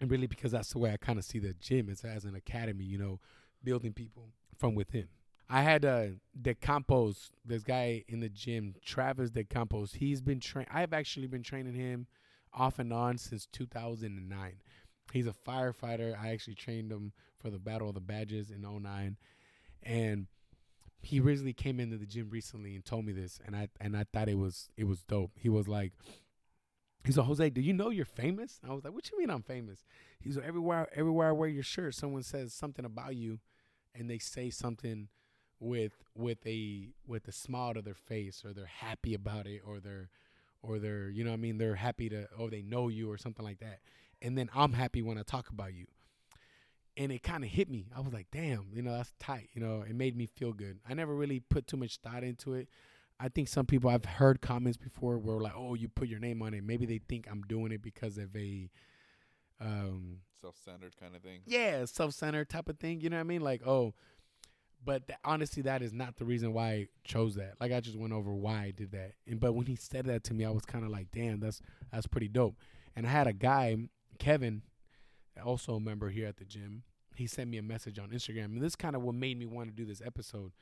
[0.00, 2.34] and really because that's the way I kind of see the gym is as an
[2.34, 2.84] academy.
[2.84, 3.20] You know,
[3.62, 5.08] building people from within.
[5.48, 6.06] I had uh,
[6.40, 9.94] De Campos, this guy in the gym, Travis De Campos.
[9.94, 10.66] He's been train.
[10.70, 12.06] I've actually been training him
[12.54, 14.52] off and on since 2009.
[15.12, 16.16] He's a firefighter.
[16.16, 19.16] I actually trained him for the Battle of the Badges in 09.
[19.82, 20.28] And
[21.02, 24.04] he originally came into the gym recently and told me this and I and I
[24.12, 25.32] thought it was it was dope.
[25.36, 25.92] He was like
[27.04, 28.60] He's like, Jose, do you know you're famous?
[28.68, 29.84] I was like, What you mean I'm famous?
[30.20, 33.38] He's like, Everywhere everywhere I wear your shirt, someone says something about you
[33.94, 35.08] and they say something
[35.58, 39.78] with with a with a smile to their face or they're happy about it or
[39.78, 40.08] they're
[40.62, 43.44] or they're you know I mean they're happy to or they know you or something
[43.44, 43.80] like that
[44.22, 45.86] and then I'm happy when I talk about you
[46.96, 47.86] and it kind of hit me.
[47.96, 49.48] I was like, damn, you know, that's tight.
[49.54, 50.80] You know, it made me feel good.
[50.88, 52.68] I never really put too much thought into it.
[53.22, 56.40] I think some people I've heard comments before where like, "Oh, you put your name
[56.42, 58.70] on it." Maybe they think I'm doing it because of a,
[59.60, 61.40] um, Self-centered kind of thing.
[61.44, 63.00] yeah, self-centered type of thing.
[63.02, 63.42] You know what I mean?
[63.42, 63.92] Like, oh,
[64.82, 67.54] but th- honestly, that is not the reason why I chose that.
[67.60, 69.12] Like, I just went over why I did that.
[69.26, 71.60] And but when he said that to me, I was kind of like, damn, that's
[71.92, 72.56] that's pretty dope.
[72.96, 73.76] And I had a guy,
[74.18, 74.62] Kevin,
[75.44, 76.84] also a member here at the gym.
[77.14, 79.68] He sent me a message on Instagram, and this kind of what made me want
[79.68, 80.52] to do this episode.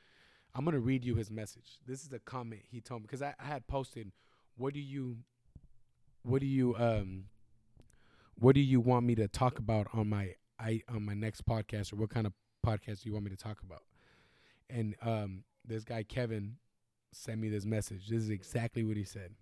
[0.55, 1.79] I'm gonna read you his message.
[1.85, 4.11] This is a comment he told me because I, I had posted,
[4.57, 5.17] "What do you,
[6.23, 7.25] what do you, um,
[8.35, 11.93] what do you want me to talk about on my I on my next podcast,
[11.93, 12.33] or what kind of
[12.65, 13.83] podcast do you want me to talk about?"
[14.69, 16.57] And um, this guy Kevin
[17.11, 18.07] sent me this message.
[18.07, 19.35] This is exactly what he said.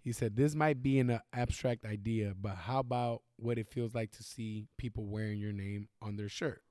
[0.00, 3.94] He said, "This might be an uh, abstract idea, but how about what it feels
[3.94, 6.62] like to see people wearing your name on their shirt?"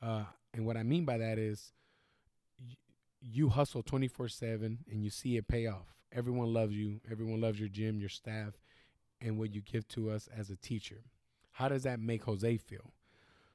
[0.00, 1.72] Uh, and what I mean by that is,
[3.22, 5.94] you hustle twenty four seven, and you see it pay off.
[6.12, 7.00] Everyone loves you.
[7.10, 8.54] Everyone loves your gym, your staff,
[9.20, 11.04] and what you give to us as a teacher.
[11.52, 12.92] How does that make Jose feel?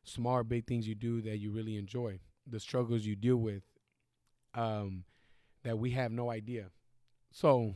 [0.03, 3.63] Small big things you do that you really enjoy, the struggles you deal with,
[4.53, 5.03] um,
[5.63, 6.67] that we have no idea.
[7.31, 7.75] So,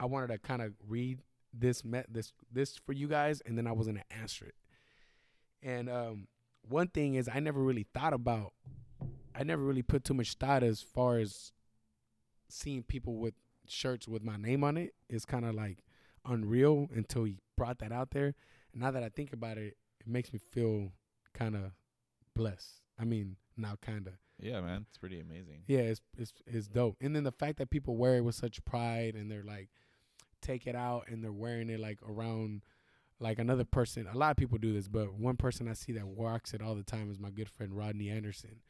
[0.00, 1.20] I wanted to kind of read
[1.54, 4.54] this met this this for you guys, and then I was gonna answer it.
[5.62, 6.26] And um,
[6.68, 8.52] one thing is, I never really thought about.
[9.34, 11.52] I never really put too much thought as far as
[12.48, 13.34] seeing people with
[13.66, 14.94] shirts with my name on it.
[15.08, 15.78] It's kind of like
[16.26, 18.34] unreal until he brought that out there.
[18.72, 20.92] And now that I think about it, it makes me feel
[21.32, 21.72] kind of
[22.34, 22.82] blessed.
[22.98, 24.14] I mean, now kind of.
[24.40, 25.62] Yeah, man, it's pretty amazing.
[25.66, 26.96] Yeah, it's it's it's dope.
[27.00, 29.68] And then the fact that people wear it with such pride and they're like
[30.40, 32.62] take it out and they're wearing it like around
[33.20, 34.08] like another person.
[34.12, 36.74] A lot of people do this, but one person I see that rocks it all
[36.74, 38.60] the time is my good friend Rodney Anderson.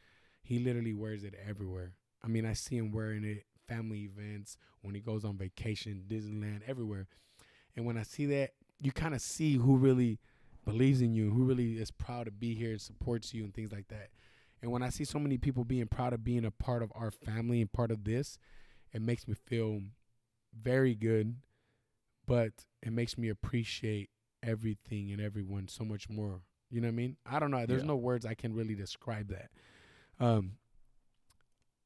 [0.42, 1.92] He literally wears it everywhere.
[2.22, 6.60] I mean, I see him wearing it family events, when he goes on vacation, Disneyland,
[6.66, 7.06] everywhere.
[7.76, 8.50] And when I see that,
[8.80, 10.18] you kind of see who really
[10.64, 13.72] believes in you, who really is proud to be here and supports you and things
[13.72, 14.08] like that.
[14.60, 17.10] And when I see so many people being proud of being a part of our
[17.10, 18.38] family and part of this,
[18.92, 19.80] it makes me feel
[20.60, 21.36] very good,
[22.26, 22.52] but
[22.82, 24.10] it makes me appreciate
[24.42, 26.40] everything and everyone so much more.
[26.70, 27.16] You know what I mean?
[27.24, 27.64] I don't know.
[27.64, 27.88] There's Yeah.
[27.88, 29.50] no words I can really describe that.
[30.22, 30.52] Um,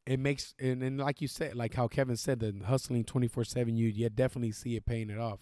[0.05, 3.45] it makes and, and like you said, like how Kevin said, the hustling twenty four
[3.45, 5.41] seven, you you definitely see it paying it off,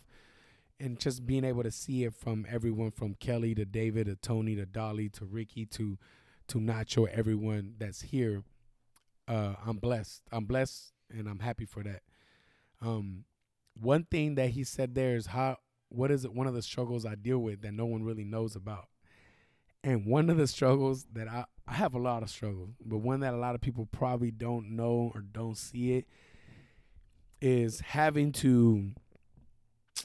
[0.78, 4.54] and just being able to see it from everyone from Kelly to David to Tony
[4.54, 5.98] to Dolly to Ricky to
[6.48, 8.44] to Nacho, everyone that's here.
[9.26, 10.22] Uh, I'm blessed.
[10.30, 12.02] I'm blessed, and I'm happy for that.
[12.80, 13.24] Um,
[13.74, 15.56] one thing that he said there is how
[15.88, 16.32] what is it?
[16.32, 18.86] One of the struggles I deal with that no one really knows about,
[19.82, 23.20] and one of the struggles that I I have a lot of struggles, but one
[23.20, 26.06] that a lot of people probably don't know or don't see it
[27.40, 28.90] is having to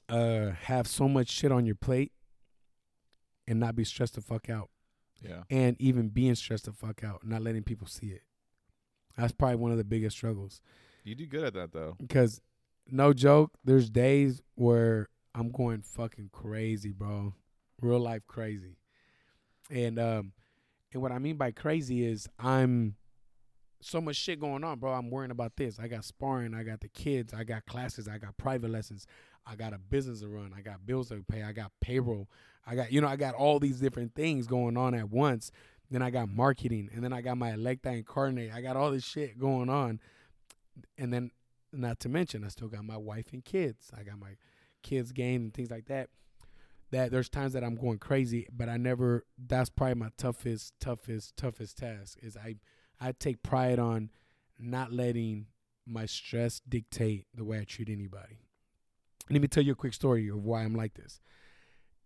[0.08, 2.12] uh have so much shit on your plate
[3.48, 4.69] and not be stressed the fuck out
[5.22, 5.43] Yeah.
[5.50, 8.22] and even being stressed the fuck out, not letting people see it.
[9.17, 10.62] That's probably one of the biggest struggles.
[11.04, 11.95] You do good at that though.
[12.00, 12.41] Because
[12.88, 17.34] no joke, there's days where I'm going fucking crazy, bro.
[17.82, 18.78] Real life crazy.
[19.69, 20.32] And um
[20.91, 22.95] and what I mean by crazy is I'm
[23.82, 24.91] so much shit going on, bro.
[24.91, 25.80] I'm worrying about this.
[25.80, 29.08] I got sparring, I got the kids, I got classes, I got private lessons,
[29.45, 32.28] I got a business to run, I got bills to pay, I got payroll,
[32.65, 35.52] I got you know, I got all these different things going on at once.
[35.91, 38.54] Then I got marketing, and then I got my Electa Incarnate.
[38.54, 39.99] I got all this shit going on,
[40.99, 41.32] and then
[41.73, 43.91] not to mention, I still got my wife and kids.
[43.97, 44.36] I got my
[44.84, 46.10] kids' game and things like that.
[46.91, 49.25] That there's times that I'm going crazy, but I never.
[49.38, 52.17] That's probably my toughest, toughest, toughest task.
[52.21, 52.56] Is I,
[52.99, 54.10] I take pride on
[54.58, 55.47] not letting
[55.86, 58.39] my stress dictate the way I treat anybody.
[59.30, 61.19] Let me tell you a quick story of why I'm like this.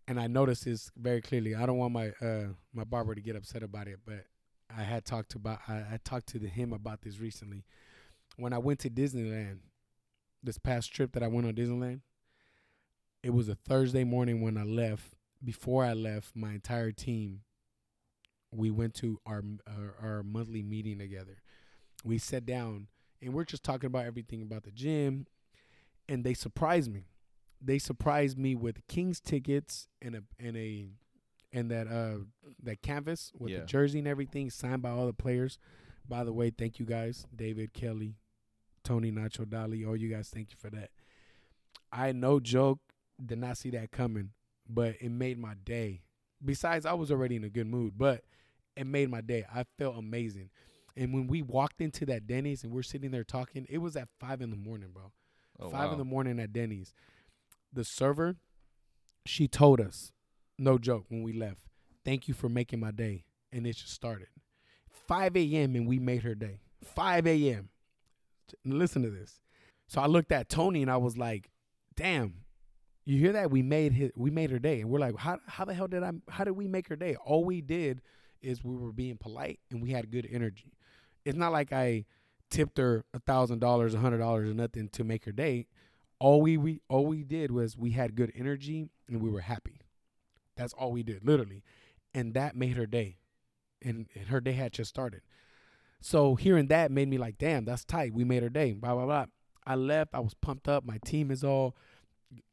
[0.08, 1.56] And I noticed this very clearly.
[1.56, 4.26] I don't want my uh my barber to get upset about it, but
[4.76, 7.64] I had talked about I, I talked to him about this recently.
[8.36, 9.60] When I went to Disneyland,
[10.42, 12.02] this past trip that I went on Disneyland,
[13.24, 15.14] it was a Thursday morning when I left.
[15.44, 17.42] Before I left, my entire team,
[18.52, 21.42] we went to our our, our monthly meeting together.
[22.04, 22.88] We sat down
[23.22, 25.26] and we're just talking about everything about the gym,
[26.08, 27.08] and they surprised me.
[27.62, 30.88] They surprised me with Kings tickets and a and a
[31.52, 32.24] and that uh
[32.64, 33.60] that canvas with Yeah.
[33.62, 35.58] the jersey and everything signed by all the players.
[36.08, 38.16] By the way, thank you guys, David, Kelly,
[38.84, 40.30] Tony, Nacho, Dolly, all you guys.
[40.30, 40.90] Thank you for that.
[41.92, 42.80] I no joke
[43.26, 44.32] did not see that coming,
[44.70, 46.02] but it made my day.
[46.44, 48.24] besides I was already in a good mood, but
[48.76, 49.46] it made my day.
[49.54, 50.50] I felt amazing.
[50.96, 54.10] And when we walked into that Denny's and we're sitting there talking, it was at
[54.20, 55.12] five in the morning, bro.
[55.60, 55.92] Oh, five wow.
[55.94, 56.94] in the morning at Denny's.
[57.72, 58.36] The server,
[59.26, 60.12] she told us,
[60.60, 61.62] no joke, when we left,
[62.06, 63.26] thank you for making my day.
[63.52, 64.28] And it just started.
[65.08, 65.76] 5 a.m.
[65.76, 66.60] and we made her day.
[66.84, 67.70] 5 a.m.
[68.66, 69.40] Listen to this.
[69.88, 71.50] So I looked at Tony and I was like,
[71.96, 72.43] damn,
[73.06, 73.52] you hear that?
[73.52, 74.82] We made his, we made her day.
[74.82, 77.16] And we're like, how, how the hell did I, how did we make her day?
[77.26, 78.02] All we did
[78.42, 80.74] is we were being polite and we had good energy.
[81.26, 82.06] It's not like I
[82.50, 85.68] tipped her a thousand dollars, a hundred dollars, or nothing to make her day.
[86.20, 89.82] All we, we all we did was we had good energy and we were happy.
[90.56, 91.64] That's all we did, literally,
[92.14, 93.18] and that made her day,
[93.82, 95.22] and, and her day had just started.
[96.00, 98.14] So hearing that made me like, damn, that's tight.
[98.14, 98.74] We made her day.
[98.74, 99.26] Blah blah blah.
[99.66, 100.14] I left.
[100.14, 100.86] I was pumped up.
[100.86, 101.76] My team is all.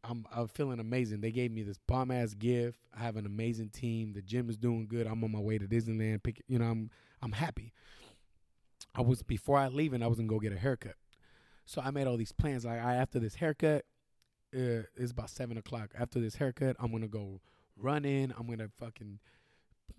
[0.05, 1.21] I'm I'm feeling amazing.
[1.21, 2.79] They gave me this bomb ass gift.
[2.97, 4.13] I have an amazing team.
[4.13, 5.07] The gym is doing good.
[5.07, 6.23] I'm on my way to Disneyland.
[6.23, 6.91] Pick, you know, I'm
[7.23, 7.73] I'm happy.
[8.95, 10.95] I was before I leave, and I was gonna go get a haircut.
[11.67, 12.65] So I made all these plans.
[12.65, 13.85] Like I after this haircut,
[14.55, 15.91] uh, it's about seven o'clock.
[15.99, 17.41] After this haircut, I'm gonna go
[17.77, 18.35] run in.
[18.39, 19.21] I'm gonna fucking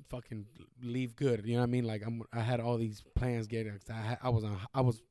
[0.09, 0.45] fucking
[0.83, 1.45] leave good.
[1.45, 1.85] You know what I mean?
[1.85, 2.23] Like I'm.
[2.33, 3.79] I had all these plans getting.
[3.89, 4.57] I I was on.
[4.73, 5.01] I was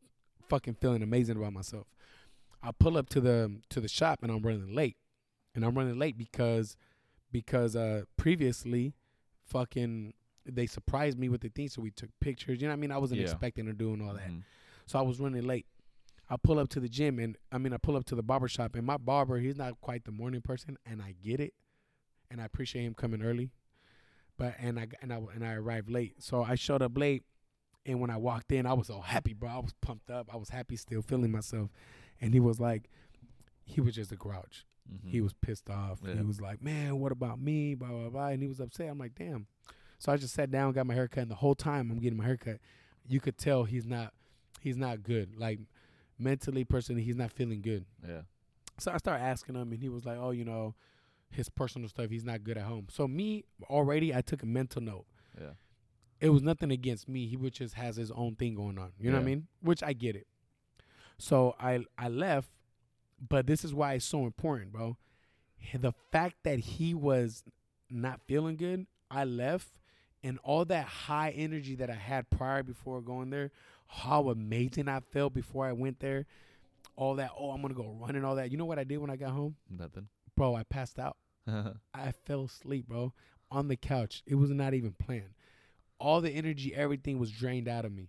[0.49, 1.87] fucking feeling amazing about myself.
[2.63, 4.97] I pull up to the to the shop and I'm running late,
[5.55, 6.77] and I'm running late because
[7.33, 8.95] because uh previously,
[9.47, 10.15] fucking
[10.47, 12.61] they surprised me with the thing, so we took pictures.
[12.61, 12.93] You know what I mean?
[12.93, 13.27] I wasn't Yeah.
[13.31, 14.29] expecting her doing all that.
[14.31, 14.43] Mhm.
[14.87, 15.67] So I was running late.
[16.29, 18.49] I pull up to the gym and I mean I pull up to the barber
[18.49, 21.55] shop and my barber he's not quite the morning person and I get it,
[22.31, 23.51] and I appreciate him coming early,
[24.37, 26.23] but and I and I and I arrived late.
[26.23, 27.25] So I showed up late,
[27.87, 29.51] and when I walked in I was all happy, bro.
[29.51, 30.33] I was pumped up.
[30.33, 31.71] I was happy, still feeling myself,
[32.21, 32.91] and he was like,
[33.65, 34.65] he was just a grouch.
[34.91, 35.09] Mhm.
[35.11, 36.01] He was pissed off.
[36.05, 37.75] He was like, man, what about me?
[37.75, 38.89] Blah blah blah, and he was upset.
[38.91, 39.47] I'm like, damn.
[39.99, 42.25] So I just sat down, got my haircut, and the whole time I'm getting my
[42.25, 42.59] haircut,
[43.07, 44.13] you could tell he's not
[44.61, 45.37] he's not good.
[45.37, 45.61] Like
[46.19, 47.85] mentally, personally, he's not feeling good.
[48.07, 48.23] Yeah.
[48.79, 50.75] So I started asking him, and he was like, "Oh, you know,
[51.31, 52.11] his personal stuff.
[52.11, 55.07] He's not good at home." So me already, I took a mental note.
[55.39, 55.51] Yeah.
[56.21, 57.27] It was nothing against me.
[57.27, 58.93] He just has his own thing going on.
[58.99, 59.47] You know what I mean?
[59.63, 60.27] Which I get it.
[61.21, 62.49] So I I left,
[63.29, 64.97] but this is why it's so important, bro.
[65.79, 67.45] The fact that he was
[67.91, 69.69] not feeling good, I left,
[70.25, 73.51] and all that high energy that I had prior before going there,
[73.87, 76.25] how amazing I felt before I went there,
[76.97, 77.33] all that.
[77.39, 78.51] Oh, I'm gonna go run and all that.
[78.51, 80.09] You know what I did when I got home, Nothing.
[80.35, 80.55] bro?
[80.55, 81.19] I passed out.
[81.95, 83.13] I fell asleep, bro,
[83.51, 84.23] on the couch.
[84.27, 85.35] It was not even planned.
[85.99, 88.09] All the energy, everything was drained out of me,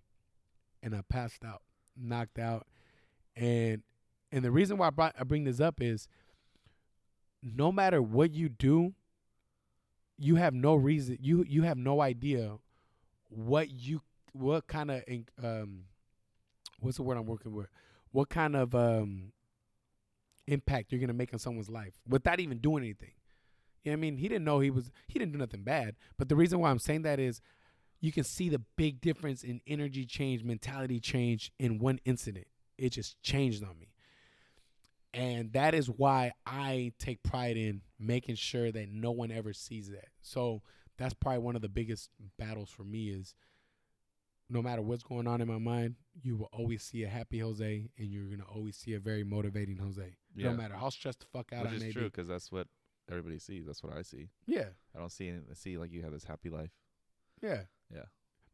[0.82, 1.62] and I passed out,
[1.98, 2.66] knocked out,
[3.36, 3.84] and
[4.32, 6.08] and the reason why I, brought, I bring this up is,
[7.44, 8.94] no matter what you do,
[10.18, 11.18] you have no reason.
[11.20, 12.58] You you have no idea
[13.30, 14.02] what you
[14.34, 15.04] what kind of
[15.44, 15.86] um
[16.80, 17.68] what's the word I'm working with?
[18.12, 19.32] What kind of um
[20.48, 23.14] impact you're gonna make on someone's life without even doing anything.
[23.84, 24.18] You know I mean?
[24.18, 25.96] He didn't know he was he didn't do nothing bad.
[26.18, 27.42] But the reason why I'm saying that is
[28.00, 32.48] you can see the big difference in energy change, mentality change in one incident.
[32.82, 33.94] It just changed on me.
[35.14, 39.90] And that is why I take pride in making sure that no one ever sees
[39.92, 40.08] that.
[40.22, 40.64] So
[40.98, 43.36] that's probably one of the biggest battles for me is
[44.50, 47.90] no matter what's going on in my mind, you will always see a happy Jose
[47.98, 50.16] and you're gonna always see a very motivating Jose.
[50.36, 50.50] Yeah.
[50.50, 52.08] No matter how stressed the fuck out Which I is may true be.
[52.08, 52.68] because that's what
[53.10, 53.68] everybody sees.
[53.68, 54.30] That's what I see.
[54.48, 54.70] Yeah.
[54.96, 56.72] I don't see any, I see like you have this happy life.
[57.44, 57.64] Yeah.
[57.94, 58.06] Yeah.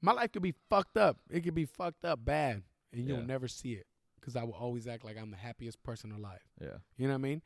[0.01, 1.17] My life could be fucked up.
[1.29, 3.87] It could be fucked up bad, and you'll never see it
[4.27, 6.41] because I will always act like I'm the happiest person alive.
[6.59, 6.79] Yeah.
[6.97, 7.41] You know what I mean?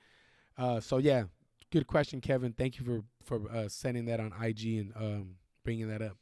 [0.57, 1.25] Uh, so yeah,
[1.71, 2.53] good question, Kevin.
[2.53, 6.17] Thank you for for uh, sending that on IG and um, bringing that up.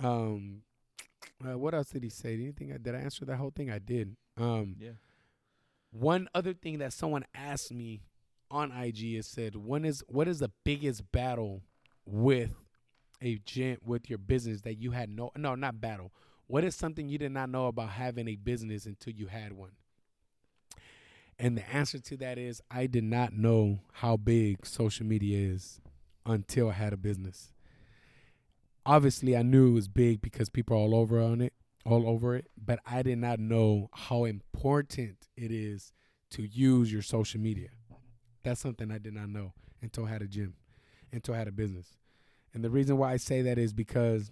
[0.00, 0.62] Um,
[1.44, 2.34] uh, what else did he say?
[2.34, 2.68] Anything?
[2.80, 3.68] Did I answer that whole thing?
[3.68, 4.14] I did.
[4.36, 4.90] Um, Yeah.
[5.90, 8.02] one other thing that someone asked me
[8.50, 11.62] on IG is said, "When is what is the biggest battle
[12.06, 12.54] with
[13.20, 16.12] a gym with your business that you had no no not battle?
[16.46, 19.72] What is something you did not know about having a business until you had one?"
[21.38, 25.80] And the answer to that is I did not know how big social media is
[26.24, 27.52] until I had a business.
[28.86, 31.54] Obviously, I knew it was big because people are all over on it,
[31.84, 35.92] all over it, but I did not know how important it is
[36.30, 37.70] to use your social media.
[38.42, 40.54] That's something I did not know until I had a gym,
[41.12, 41.96] until I had a business.
[42.52, 44.30] And the reason why I say that is because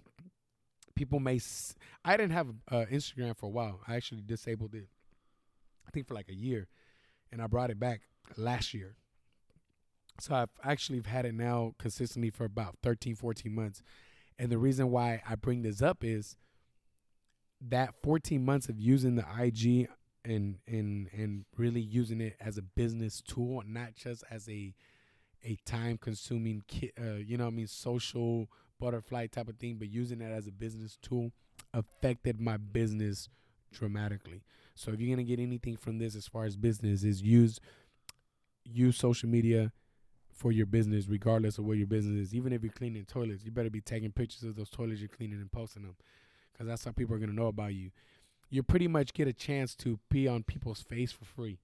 [0.95, 1.35] people may.
[1.35, 3.81] S- I didn't have uh, Instagram for a while.
[3.87, 4.87] I actually disabled it.
[5.87, 6.67] I think for like a year,
[7.31, 8.01] and I brought it back
[8.37, 8.95] last year.
[10.19, 13.81] So I've actually had it now consistently for about 13, 14 months.
[14.37, 16.37] And the reason why I bring this up is
[17.61, 19.87] that 14 months of using the IG
[20.25, 24.73] and and and really using it as a business tool, not just as a
[25.43, 29.75] a time consuming ki- uh, you know what I mean social butterfly type of thing,
[29.77, 31.31] but using that as a business tool
[31.73, 33.29] affected my business
[33.71, 34.43] dramatically.
[34.75, 37.59] So if you're gonna get anything from this as far as business is use
[38.65, 39.71] use social media
[40.31, 42.35] for your business, regardless of what your business is.
[42.35, 45.39] Even if you're cleaning toilets, you better be taking pictures of those toilets you're cleaning
[45.39, 45.95] and posting them,
[46.51, 47.91] because that's how people are gonna know about you.
[48.49, 51.59] You pretty much get a chance to be on people's face for free,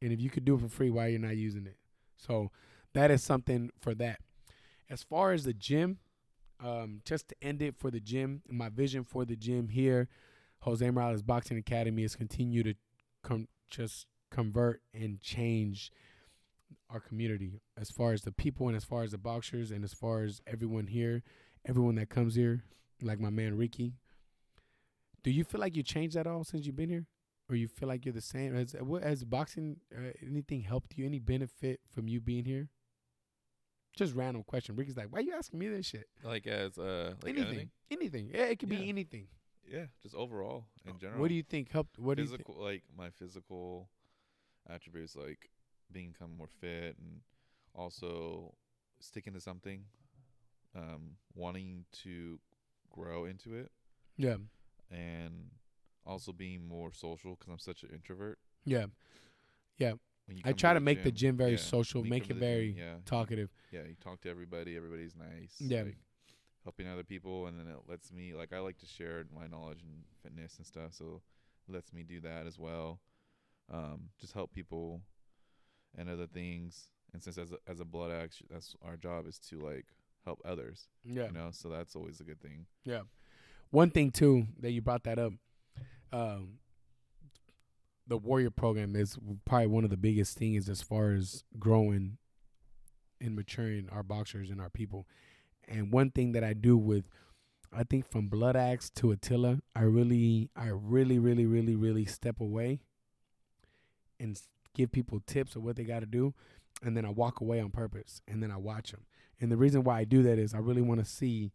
[0.00, 1.76] and if you could do it for free, why you're not using it?
[2.16, 2.50] So
[2.92, 4.20] that is something for that.
[4.88, 5.98] As far as the gym,
[6.62, 10.08] um, just to end it for the gym, my vision for the gym here,
[10.60, 12.74] Jose Morales Boxing Academy is continue to
[13.22, 15.90] come just convert and change
[16.88, 19.92] our community as far as the people and as far as the boxers and as
[19.92, 21.22] far as everyone here,
[21.66, 22.62] everyone that comes here,
[23.02, 23.94] like my man Ricky.
[25.22, 27.06] Do you feel like you changed at all since you've been here,
[27.48, 28.54] or you feel like you're the same?
[28.54, 31.06] Has has boxing uh, anything helped you?
[31.06, 32.68] Any benefit from you being here?
[33.96, 34.74] Just random question.
[34.76, 36.08] Ricky's like, why you asking me this shit?
[36.24, 37.70] Like as uh like anything, anything?
[37.90, 38.30] anything.
[38.34, 38.88] Yeah, it could be Yeah.
[38.88, 39.26] anything.
[39.70, 41.20] Yeah, just overall in general.
[41.20, 41.98] What do you think helped?
[41.98, 42.40] What do you think?
[42.46, 43.88] physical like my physical
[44.68, 45.50] attributes like
[45.90, 47.20] being become more fit and
[47.74, 48.54] also
[49.00, 49.84] sticking to something
[50.74, 52.38] um wanting to
[52.90, 53.70] grow into it
[54.16, 54.36] Yeah,
[54.90, 55.50] and
[56.06, 58.86] also being more social because i'm such an introvert yeah.
[59.78, 59.94] you
[60.44, 62.94] I try to the make the gym- very yeah, social, make it to very yeah
[63.04, 63.50] talkative.
[63.70, 65.82] yeah you talk to everybody everybody's nice Yeah.
[65.82, 65.96] like,
[66.64, 69.82] helping other people and then it lets me like i like to share my knowledge
[69.82, 71.20] and fitness and stuff so
[71.68, 73.00] it lets me do that as well
[73.72, 75.00] um just help people
[75.98, 79.38] and other things and since as a, as a blood axe that's our job is
[79.40, 79.86] to like
[80.24, 81.26] help others Yeah.
[81.26, 83.02] you know so that's always a good thing Yeah.
[83.70, 85.32] One thing too that you brought that up,
[86.12, 86.58] um,
[88.06, 92.18] the warrior program is probably one of the biggest things as far as growing
[93.20, 95.06] and maturing our boxers and our people.
[95.68, 97.04] And one thing that I do with,
[97.72, 102.40] I think from Blood Axe to Attila, I really, I really, really, really, really step
[102.40, 102.80] away
[104.18, 104.40] and
[104.74, 106.34] give people tips of what they got to do,
[106.82, 109.06] and then I walk away on purpose, and then I watch them.
[109.40, 111.52] And the reason why I do that is I really want to see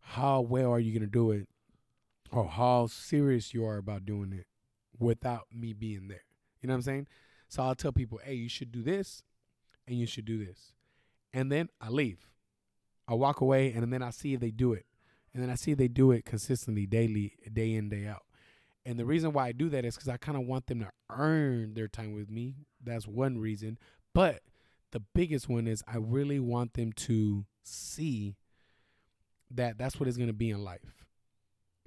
[0.00, 1.48] how well are you going to do it
[2.30, 4.46] or how serious you are about doing it
[4.98, 6.24] without me being there.
[6.60, 7.06] You know what I'm saying?
[7.48, 9.22] So I'll tell people, hey, you should do this
[9.86, 10.72] and you should do this.
[11.32, 12.30] And then I leave.
[13.06, 14.86] I walk away and then I see if they do it.
[15.32, 18.22] And then I see if they do it consistently, daily, day in, day out.
[18.84, 20.90] And the reason why I do that is because I kind of want them to
[21.10, 22.54] earn their time with me.
[22.82, 23.78] That's one reason.
[24.14, 24.40] But
[24.92, 28.36] the biggest one is I really want them to see
[29.50, 31.04] that that's what it's going to be in life.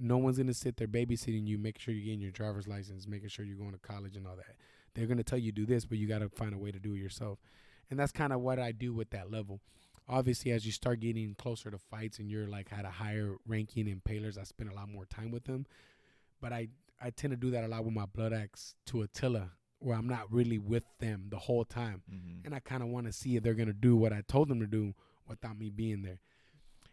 [0.02, 3.06] No one's going to sit there babysitting you, making sure you're getting your driver's license,
[3.06, 4.56] making sure you're going to college and all that.
[4.94, 6.80] They're going to tell you do this, but you got to find a way to
[6.80, 7.38] do it yourself.
[7.88, 9.60] And that's kind of what I do with that level.
[10.08, 13.86] Obviously, as you start getting closer to fights and you're like at a higher ranking
[13.86, 15.66] in Palers, I spend a lot more time with them.
[16.40, 16.68] But I,
[17.00, 20.08] I tend to do that a lot with my blood axe to Attila, where I'm
[20.08, 22.44] not really with them the whole time mm-hmm.
[22.44, 24.60] and I kind of want to see if they're gonna do what I told them
[24.60, 24.94] to do
[25.28, 26.20] without me being there.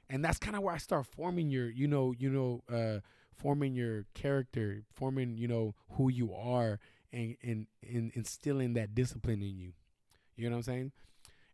[0.10, 3.00] And that's kind of where I start forming your, you know, you know, uh,
[3.36, 6.80] forming your character, forming, you know, who you are,
[7.14, 9.74] and and, and instilling that discipline in you.
[10.36, 10.92] You know what I'm saying?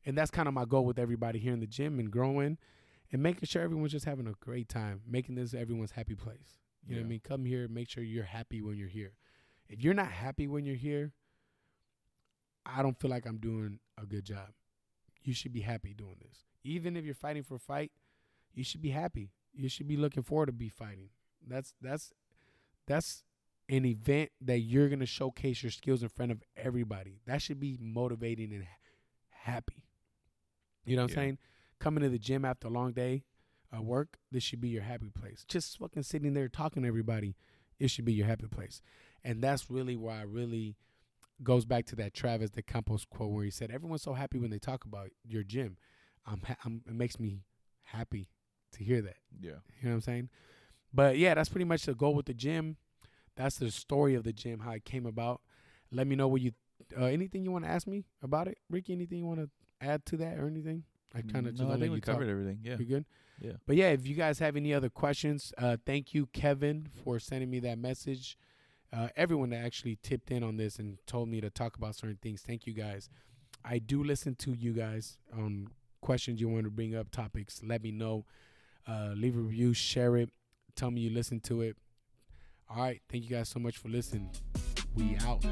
[0.06, 2.58] And that's kind of my goal with everybody here in the gym and growing,
[3.12, 6.60] and making sure everyone's just having a great time, making this everyone's happy place.
[6.88, 7.22] You know what I mean?
[7.24, 9.13] Come here, make sure you're happy when you're here.
[9.68, 11.13] If you're not happy when you're here,
[12.65, 14.50] I don't feel like I'm doing a good job.
[15.24, 16.44] You should be happy doing this.
[16.63, 17.91] Even if you're fighting for a fight,
[18.56, 19.32] you should be happy.
[19.54, 21.10] You should be looking forward to be fighting.
[21.48, 22.12] That's that's
[22.88, 23.24] that's
[23.70, 27.20] an event that you're gonna showcase your skills in front of everybody.
[27.28, 28.66] That should be motivating and
[29.30, 29.84] happy.
[30.86, 31.38] You know what I'm saying?
[31.80, 33.24] Coming to the gym after a long day
[33.72, 35.45] of work, this should be your happy place.
[35.47, 37.36] Just fucking sitting there talking to everybody,
[37.80, 38.82] it should be your happy place.
[39.24, 40.78] And that's really why I really
[41.43, 44.51] goes back to that Travis de Campos quote where he said, "Everyone's so happy when
[44.51, 45.78] they talk about your gym.
[46.26, 47.43] I'm, ha- I'm it makes me
[47.84, 48.30] happy
[48.76, 49.17] to hear that.
[49.41, 49.51] yeah
[49.82, 50.30] You know what I'm saying?
[50.93, 52.78] But yeah, that's pretty much the goal with the gym.
[53.36, 55.41] That's the story of the gym, how it came about.
[55.91, 56.51] Let me know what you,
[56.97, 58.93] uh, anything you want to ask me about it, Ricky.
[58.93, 59.49] Anything you want to
[59.82, 60.84] add to that or anything?
[61.13, 62.32] I kind of just no, I think you we covered talk.
[62.32, 63.05] everything yeah You good?
[63.41, 67.19] yeah But yeah, if you guys have any other questions, uh, thank you, Kevin, for
[67.19, 68.38] sending me that message.
[68.93, 72.17] Uh, everyone that actually tipped in on this and told me to talk about certain
[72.21, 73.09] things, thank you guys.
[73.63, 75.67] I do listen to you guys on
[76.01, 77.61] questions you want to bring up, topics.
[77.63, 78.26] Let me know.
[78.88, 80.30] Uh, leave a review, share it,
[80.76, 81.76] tell me you listen to it.
[82.70, 83.02] All right.
[83.10, 84.30] Thank you guys so much for listening.
[84.96, 85.44] We out.